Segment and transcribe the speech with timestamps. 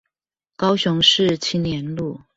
[0.55, 2.21] 高雄市青年路